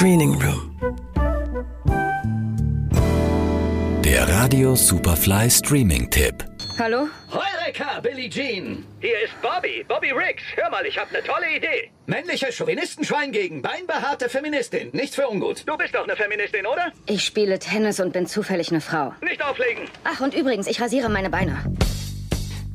[0.00, 0.74] Screening Room.
[4.02, 6.42] Der Radio Superfly Streaming Tipp.
[6.78, 7.08] Hallo?
[7.30, 8.86] Heureka, Billie Jean!
[9.02, 10.42] Hier ist Bobby, Bobby Riggs.
[10.56, 11.90] Hör mal, ich habe eine tolle Idee.
[12.06, 14.88] Männliches Chauvinistenschwein gegen beinbehaarte Feministin.
[14.94, 15.64] Nichts für ungut.
[15.68, 16.92] Du bist doch eine Feministin, oder?
[17.04, 19.12] Ich spiele Tennis und bin zufällig eine Frau.
[19.20, 19.82] Nicht auflegen.
[20.04, 21.58] Ach, und übrigens, ich rasiere meine Beine.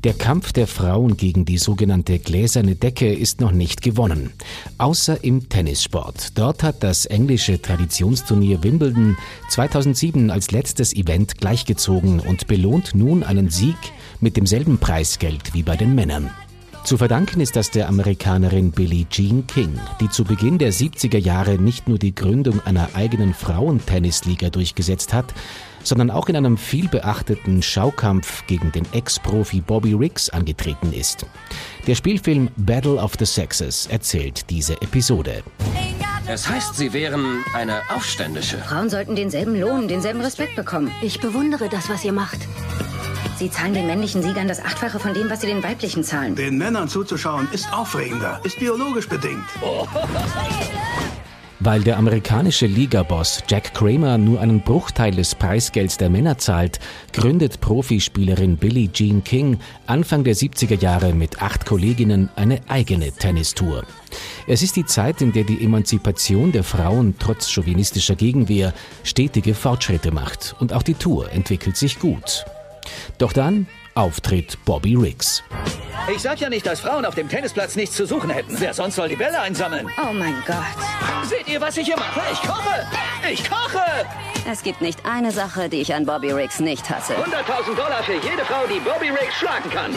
[0.05, 4.33] Der Kampf der Frauen gegen die sogenannte gläserne Decke ist noch nicht gewonnen.
[4.77, 6.38] Außer im Tennissport.
[6.38, 9.17] Dort hat das englische Traditionsturnier Wimbledon
[9.49, 13.77] 2007 als letztes Event gleichgezogen und belohnt nun einen Sieg
[14.20, 16.30] mit demselben Preisgeld wie bei den Männern.
[16.85, 21.58] Zu verdanken ist das der Amerikanerin Billie Jean King, die zu Beginn der 70er Jahre
[21.58, 25.34] nicht nur die Gründung einer eigenen Frauentennisliga durchgesetzt hat,
[25.81, 31.25] sondern auch in einem vielbeachteten Schaukampf gegen den Ex-Profi Bobby Riggs angetreten ist.
[31.88, 35.41] Der Spielfilm Battle of the Sexes erzählt diese Episode.
[36.27, 38.59] Es heißt, Sie wären eine Aufständische.
[38.59, 40.91] Frauen sollten denselben Lohn, denselben Respekt bekommen.
[41.02, 42.39] Ich bewundere das, was ihr macht.
[43.38, 46.36] Sie zahlen den männlichen Siegern das Achtfache von dem, was sie den weiblichen zahlen.
[46.36, 49.44] Den Männern zuzuschauen ist aufregender, ist biologisch bedingt.
[51.59, 56.80] Weil der amerikanische Ligaboss Jack Kramer nur einen Bruchteil des Preisgelds der Männer zahlt,
[57.11, 63.83] gründet Profispielerin Billie Jean King Anfang der 70er Jahre mit acht Kolleginnen eine eigene Tennistour.
[64.47, 70.11] Es ist die Zeit, in der die Emanzipation der Frauen trotz chauvinistischer Gegenwehr stetige Fortschritte
[70.11, 72.45] macht und auch die Tour entwickelt sich gut.
[73.17, 75.44] Doch dann auftritt Bobby Riggs.
[76.14, 78.59] Ich sag ja nicht, dass Frauen auf dem Tennisplatz nichts zu suchen hätten.
[78.59, 79.88] Wer sonst soll die Bälle einsammeln?
[79.97, 80.58] Oh mein Gott.
[81.23, 82.22] Seht ihr, was ich hier mache?
[82.31, 82.88] Ich koche!
[83.31, 83.81] Ich koche!
[84.52, 87.13] Es gibt nicht eine Sache, die ich an Bobby Riggs nicht hasse.
[87.13, 89.91] 100.000 Dollar für jede Frau, die Bobby Riggs schlagen kann.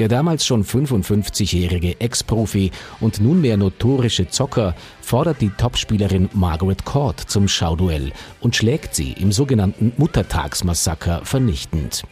[0.00, 2.70] Der damals schon 55-jährige Ex-Profi
[3.00, 9.30] und nunmehr notorische Zocker fordert die Topspielerin Margaret Court zum Schauduell und schlägt sie im
[9.30, 12.04] sogenannten Muttertagsmassaker vernichtend.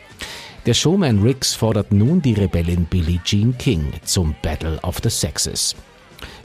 [0.66, 5.74] Der Showman Riggs fordert nun die Rebellin Billie Jean King zum Battle of the Sexes.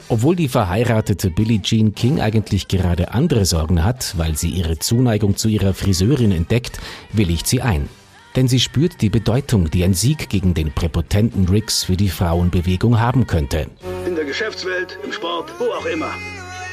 [0.08, 5.36] Obwohl die verheiratete Billie Jean King eigentlich gerade andere Sorgen hat, weil sie ihre Zuneigung
[5.36, 6.80] zu ihrer Friseurin entdeckt,
[7.12, 7.90] willigt sie ein.
[8.36, 12.98] Denn sie spürt die Bedeutung, die ein Sieg gegen den präpotenten Riggs für die Frauenbewegung
[13.00, 13.66] haben könnte.
[14.06, 16.10] In der Geschäftswelt, im Sport, wo auch immer.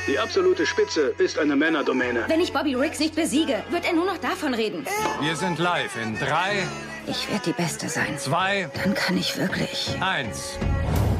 [0.07, 2.25] Die absolute Spitze ist eine Männerdomäne.
[2.27, 4.85] Wenn ich Bobby Riggs nicht besiege, wird er nur noch davon reden.
[5.21, 6.63] Wir sind live in 3,
[7.07, 8.17] Ich werde die Beste sein.
[8.17, 10.57] 2, Dann kann ich wirklich 1.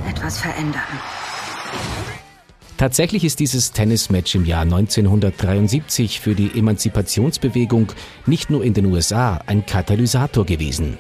[0.10, 0.82] etwas verändern.
[2.82, 7.92] Tatsächlich ist dieses Tennismatch im Jahr 1973 für die Emanzipationsbewegung
[8.26, 10.98] nicht nur in den USA ein Katalysator gewesen.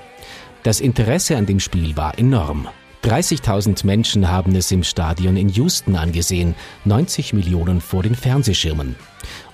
[0.61, 2.67] Das Interesse an dem Spiel war enorm.
[3.03, 6.53] 30.000 Menschen haben es im Stadion in Houston angesehen,
[6.85, 8.95] 90 Millionen vor den Fernsehschirmen.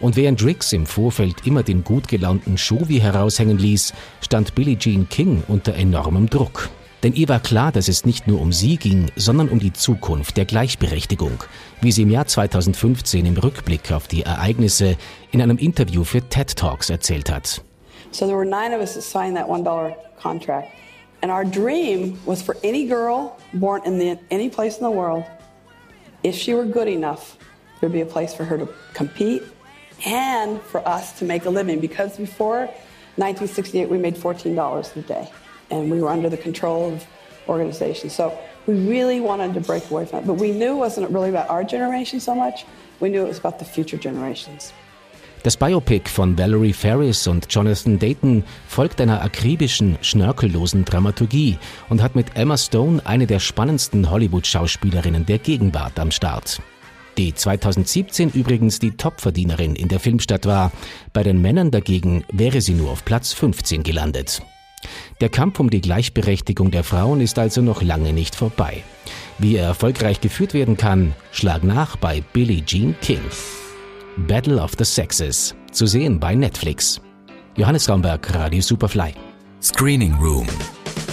[0.01, 5.07] Und während Riggs im Vorfeld immer den gut gelaunten Chauvi heraushängen ließ, stand Billie Jean
[5.07, 6.69] King unter enormem Druck.
[7.07, 10.35] Denn ihr war klar, dass es nicht nur um sie ging, sondern um die Zukunft
[10.35, 11.41] der Gleichberechtigung,
[11.79, 14.97] wie sie im Jahr 2015 im Rückblick auf die Ereignisse
[15.31, 17.61] in einem Interview für TED Talks erzählt hat.
[18.11, 20.67] So there were nine of us that signed that one dollar contract.
[21.21, 25.23] And our dream was for any girl born in the, any place in the world,
[26.23, 27.37] if she were good enough,
[27.79, 29.43] there'd be a place for her to compete
[30.05, 31.79] and for us to make a living.
[31.79, 32.67] Because before
[33.15, 35.31] 1968, we made $14 a day.
[35.69, 37.05] And we were under the control of
[37.47, 38.13] organizations.
[38.13, 38.31] So
[38.67, 40.27] we really wanted to break away from it.
[40.27, 42.65] But we knew it wasn't really about our generation so much.
[42.99, 44.73] We knew it was about the future generations.
[45.43, 51.57] Das Biopic von Valerie Ferris und Jonathan Dayton folgt einer akribischen, schnörkellosen Dramaturgie
[51.89, 56.59] und hat mit Emma Stone eine der spannendsten Hollywood-Schauspielerinnen der Gegenwart am Start.
[57.17, 60.71] Die 2017 übrigens die Topverdienerin in der Filmstadt war.
[61.13, 64.41] Bei den Männern dagegen wäre sie nur auf Platz 15 gelandet.
[65.21, 68.83] Der Kampf um die Gleichberechtigung der Frauen ist also noch lange nicht vorbei.
[69.37, 73.21] Wie er erfolgreich geführt werden kann, schlag nach bei Billie Jean King.
[74.27, 76.99] Battle of the Sexes, zu sehen bei Netflix.
[77.55, 79.13] Johannes Raumberg, Radio Superfly.
[79.61, 80.47] Screening Room.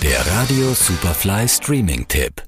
[0.02, 2.42] Der Radio Superfly Streaming Tipp.